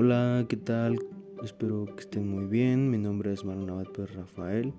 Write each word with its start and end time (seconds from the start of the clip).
Hola, 0.00 0.46
¿qué 0.48 0.56
tal? 0.56 0.96
Espero 1.42 1.84
que 1.84 2.02
estén 2.02 2.28
muy 2.30 2.44
bien. 2.44 2.88
Mi 2.88 2.98
nombre 2.98 3.32
es 3.32 3.44
Manuel 3.44 3.70
Abad 3.70 3.88
Rafael 4.14 4.72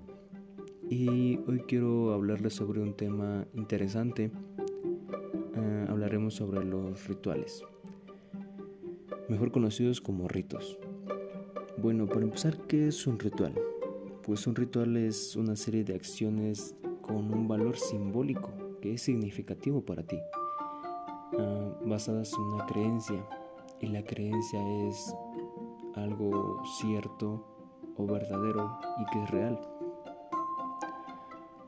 y 0.88 1.38
hoy 1.46 1.60
quiero 1.68 2.14
hablarles 2.14 2.54
sobre 2.54 2.80
un 2.80 2.94
tema 2.94 3.46
interesante. 3.52 4.30
Ah, 5.54 5.88
hablaremos 5.90 6.32
sobre 6.32 6.64
los 6.64 7.06
rituales, 7.06 7.62
mejor 9.28 9.52
conocidos 9.52 10.00
como 10.00 10.26
ritos. 10.26 10.78
Bueno, 11.76 12.06
para 12.06 12.22
empezar, 12.22 12.56
¿qué 12.66 12.88
es 12.88 13.06
un 13.06 13.18
ritual? 13.18 13.52
Pues 14.22 14.46
un 14.46 14.54
ritual 14.54 14.96
es 14.96 15.36
una 15.36 15.54
serie 15.54 15.84
de 15.84 15.96
acciones 15.96 16.74
con 17.02 17.30
un 17.30 17.46
valor 17.46 17.76
simbólico 17.76 18.54
que 18.80 18.94
es 18.94 19.02
significativo 19.02 19.84
para 19.84 20.02
ti, 20.02 20.16
ah, 21.38 21.78
basadas 21.84 22.32
en 22.32 22.40
una 22.40 22.64
creencia 22.64 23.22
y 23.80 23.86
la 23.88 24.02
creencia 24.04 24.60
es 24.88 25.14
algo 25.94 26.62
cierto 26.80 27.44
o 27.96 28.06
verdadero 28.06 28.78
y 28.98 29.04
que 29.12 29.22
es 29.24 29.30
real. 29.30 29.60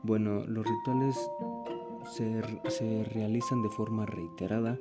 Bueno, 0.03 0.45
los 0.45 0.65
rituales 0.65 1.29
se, 2.11 3.03
realizan 3.05 3.63
de 3.63 3.69
forma 3.69 4.05
reiterada 4.05 4.77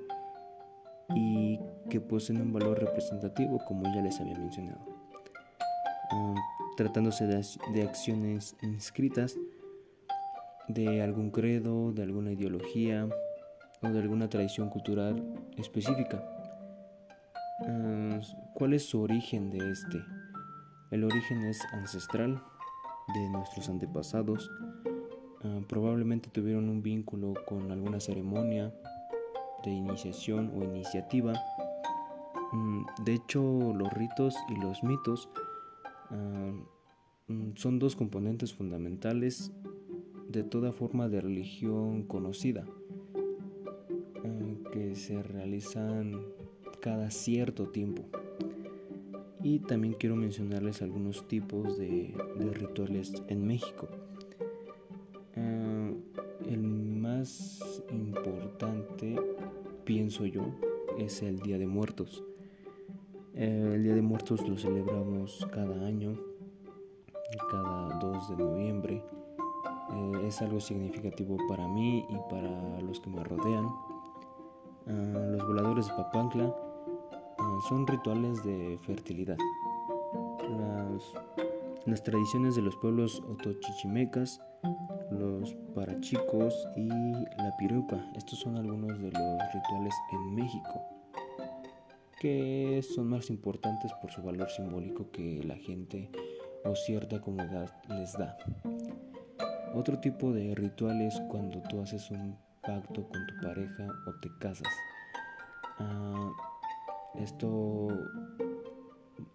y 1.15 1.61
que 1.91 2.01
poseen 2.01 2.41
un 2.41 2.53
valor 2.53 2.79
representativo 2.79 3.59
como 3.67 3.85
ya 3.95 4.03
les 4.03 4.21
había 4.21 4.39
mencionado. 4.39 4.81
Ah, 6.11 6.35
tratándose 6.77 7.27
de, 7.27 7.45
de 7.73 7.83
acciones 7.83 8.57
inscritas 8.63 9.37
de 10.69 11.03
algún 11.03 11.31
credo, 11.31 11.93
de 11.93 12.03
alguna 12.03 12.33
ideología 12.33 13.09
o 13.83 13.89
de 13.89 13.99
alguna 13.99 14.29
tradición 14.29 14.71
cultural 14.71 15.23
específica. 15.57 16.42
Ah, 17.61 18.21
¿Cuál 18.55 18.75
es 18.75 18.85
su 18.85 19.01
origen 19.01 19.51
de 19.51 19.71
este? 19.71 20.05
El 20.91 21.05
origen 21.05 21.45
es 21.45 21.61
ancestral 21.73 22.43
de 23.15 23.29
nuestros 23.31 23.69
antepasados. 23.69 24.51
Ah, 25.45 25.61
probablemente 25.69 26.31
tuvieron 26.31 26.69
un 26.69 26.83
vínculo 26.83 27.35
con 27.47 27.71
alguna 27.71 28.01
ceremonia 28.01 28.73
de 29.65 29.71
iniciación 29.71 30.53
o 30.57 30.65
iniciativa. 30.65 31.33
Mm, 32.53 32.85
de 33.05 33.15
hecho, 33.15 33.43
los 33.75 33.93
ritos 33.93 34.37
y 34.49 34.57
los 34.57 34.83
mitos 34.83 35.29
ah, 36.11 36.53
mm, 37.29 37.53
son 37.57 37.79
dos 37.79 37.97
componentes 37.97 38.53
fundamentales 38.55 39.53
de 40.29 40.43
toda 40.43 40.73
forma 40.73 41.09
de 41.09 41.21
religión 41.21 42.05
conocida 42.05 42.65
que 44.73 44.97
se 44.97 45.23
realizan 45.23 46.23
cada 46.83 47.13
cierto 47.13 47.69
tiempo. 47.69 48.03
Y 49.41 49.61
también 49.61 49.95
quiero 49.95 50.17
mencionarles 50.17 50.83
algunos 50.83 51.27
tipos 51.29 51.79
de, 51.79 52.13
rituales 52.55 53.23
en 53.29 53.47
México. 53.47 53.89
Ah, 55.37 55.91
el 56.49 56.63
más 56.63 57.83
importante, 57.91 59.17
pienso 59.85 60.27
yo, 60.27 60.43
es 60.99 61.23
el 61.23 61.39
Día 61.39 61.57
de 61.57 61.67
Muertos. 61.69 62.25
Eh, 63.35 63.73
el 63.75 63.85
Día 63.85 63.95
de 63.95 64.03
Muertos 64.03 64.47
lo 64.47 64.59
celebramos 64.59 65.47
cada 65.53 65.87
año, 65.87 66.19
cada 67.51 67.97
2 68.01 68.31
de 68.31 68.37
noviembre. 68.37 69.05
Eh, 69.93 70.27
es 70.27 70.43
algo 70.43 70.59
significativo 70.59 71.37
para 71.49 71.67
mí 71.69 72.05
y 72.09 72.17
para 72.29 72.81
los 72.81 72.99
que 72.99 73.11
me 73.11 73.23
rodean. 73.23 73.67
Ah, 74.89 75.29
los 75.31 75.47
voladores 75.47 75.87
de 75.87 75.93
Papancla 75.95 76.53
son 77.69 77.87
rituales 77.87 78.43
de 78.45 78.79
fertilidad. 78.83 79.37
Las, 81.87 82.03
tradiciones 82.03 82.55
de 82.55 82.63
los 82.63 82.77
pueblos 82.77 83.23
otochichimecas, 83.29 84.41
los 85.11 85.55
parachicos 85.75 86.69
y 86.77 86.89
la 86.89 87.55
piruca. 87.59 88.11
Estos 88.15 88.41
son 88.41 88.57
algunos 88.57 88.99
de 88.99 89.11
los 89.11 89.53
rituales 89.53 89.95
en 90.13 90.35
México 90.35 90.93
que 92.21 92.81
son 92.95 93.09
más 93.09 93.31
importantes 93.31 93.93
por 93.95 94.13
su 94.13 94.23
valor 94.23 94.49
simbólico 94.49 95.11
que 95.11 95.43
la 95.43 95.57
gente 95.57 96.09
o 96.65 96.77
cierta 96.77 97.21
comunidad 97.21 97.75
les 97.89 98.13
da. 98.13 98.37
Otro 99.75 99.99
tipo 99.99 100.33
de 100.33 100.55
ritual 100.55 101.03
es 101.03 101.21
cuando 101.29 101.61
tú 101.63 101.81
haces 101.81 102.13
un 102.13 102.39
pacto 102.63 103.09
con 103.09 103.27
tu 103.27 103.35
pareja 103.43 103.89
o 104.07 104.13
te 104.21 104.31
casas. 104.39 104.73
Ah, 105.81 106.31
esto 107.15 107.89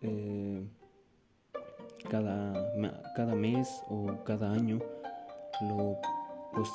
eh, 0.01 0.63
cada, 2.09 2.53
cada 3.15 3.35
mes 3.35 3.83
o 3.89 4.23
cada 4.23 4.51
año 4.51 4.79
lo, 5.61 5.97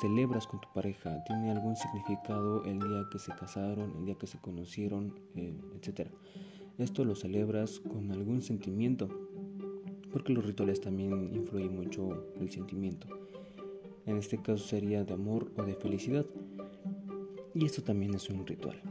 celebras 0.01 0.47
con 0.47 0.61
tu 0.61 0.67
pareja. 0.73 1.23
Tiene 1.25 1.51
algún 1.51 1.75
significado 1.75 2.63
el 2.63 2.79
día 2.79 3.05
que 3.11 3.19
se 3.19 3.33
casaron, 3.33 3.93
el 3.97 4.05
día 4.05 4.15
que 4.15 4.27
se 4.27 4.37
conocieron, 4.39 5.19
eh, 5.35 5.59
etc. 5.75 6.09
Esto 6.77 7.03
lo 7.03 7.15
celebras 7.15 7.79
con 7.79 8.11
algún 8.11 8.41
sentimiento, 8.41 9.09
porque 10.11 10.33
los 10.33 10.45
rituales 10.45 10.79
también 10.79 11.33
influyen 11.33 11.75
mucho 11.75 12.27
el 12.39 12.49
sentimiento. 12.49 13.07
En 14.05 14.17
este 14.17 14.37
caso 14.37 14.65
sería 14.65 15.03
de 15.03 15.13
amor 15.13 15.51
o 15.57 15.63
de 15.63 15.75
felicidad. 15.75 16.25
Y 17.53 17.65
esto 17.65 17.83
también 17.83 18.13
es 18.15 18.29
un 18.29 18.45
ritual 18.45 18.81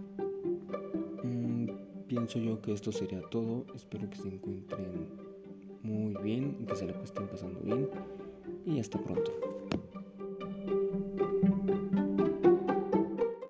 pienso 2.12 2.39
yo 2.39 2.61
que 2.61 2.75
esto 2.75 2.93
sería 2.93 3.23
todo. 3.31 3.65
Espero 3.75 4.09
que 4.11 4.17
se 4.19 4.28
encuentren 4.28 5.09
muy 5.83 6.15
bien, 6.23 6.67
que 6.67 6.77
se 6.77 6.84
la 6.87 6.93
estén 7.03 7.27
pasando 7.27 7.59
bien 7.61 7.89
y 8.67 8.78
hasta 8.81 8.99
pronto. 8.99 9.51